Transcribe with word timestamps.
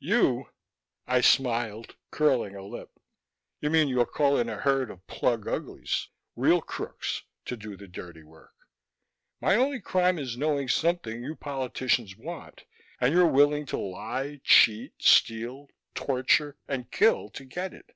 "You?" 0.00 0.50
I 1.06 1.20
smiled, 1.20 1.94
curling 2.10 2.56
a 2.56 2.64
lip. 2.64 2.98
"You 3.60 3.70
mean 3.70 3.86
you'll 3.86 4.04
call 4.04 4.36
in 4.36 4.48
a 4.48 4.56
herd 4.56 4.90
of 4.90 5.06
plug 5.06 5.46
uglies: 5.46 6.08
real 6.34 6.60
crooks, 6.60 7.22
to 7.44 7.56
do 7.56 7.76
the 7.76 7.86
dirty 7.86 8.24
work. 8.24 8.56
My 9.40 9.54
only 9.54 9.80
crime 9.80 10.18
is 10.18 10.36
knowing 10.36 10.66
something 10.66 11.22
you 11.22 11.36
politicians 11.36 12.16
want, 12.16 12.64
and 13.00 13.14
you're 13.14 13.28
willing 13.30 13.64
to 13.66 13.78
lie, 13.78 14.40
cheat, 14.42 15.00
steal, 15.04 15.68
torture, 15.94 16.56
and 16.66 16.90
kill 16.90 17.28
to 17.30 17.44
get 17.44 17.72
it. 17.72 17.94